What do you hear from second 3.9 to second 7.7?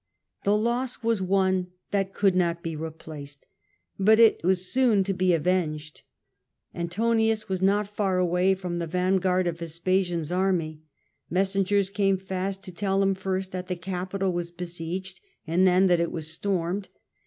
but it was soon to be avenged. Antonius was